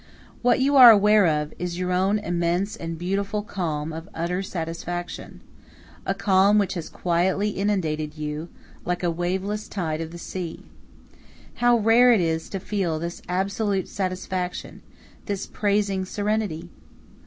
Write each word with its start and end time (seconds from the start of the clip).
What 0.41 0.59
you 0.59 0.75
are 0.77 0.89
aware 0.89 1.27
of 1.27 1.53
is 1.59 1.77
your 1.77 1.91
own 1.91 2.17
immense 2.17 2.75
and 2.75 2.97
beautiful 2.97 3.43
calm 3.43 3.93
of 3.93 4.09
utter 4.15 4.41
satisfaction 4.41 5.41
a 6.07 6.15
calm 6.15 6.57
which 6.57 6.73
has 6.73 6.89
quietly 6.89 7.49
inundated 7.51 8.17
you, 8.17 8.49
like 8.83 9.03
a 9.03 9.11
waveless 9.11 9.67
tide 9.67 10.01
of 10.01 10.09
the 10.11 10.17
sea. 10.17 10.65
How 11.61 11.77
rare 11.77 12.11
it 12.13 12.19
is 12.19 12.49
to 12.49 12.59
feel 12.59 12.97
this 12.97 13.21
absolute 13.29 13.87
satisfaction, 13.87 14.81
this 15.27 15.45
praising 15.45 16.05
serenity! 16.05 16.71